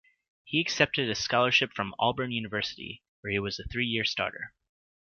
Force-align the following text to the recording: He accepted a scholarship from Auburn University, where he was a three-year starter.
He 0.43 0.59
accepted 0.59 1.07
a 1.07 1.13
scholarship 1.13 1.73
from 1.73 1.93
Auburn 1.99 2.31
University, 2.31 3.03
where 3.19 3.29
he 3.33 3.37
was 3.37 3.59
a 3.59 3.67
three-year 3.67 4.03
starter. 4.03 4.55